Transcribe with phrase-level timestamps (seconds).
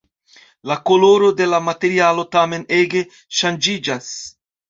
[0.69, 3.05] La koloro de la materialo tamen ege
[3.41, 4.09] ŝanĝiĝas.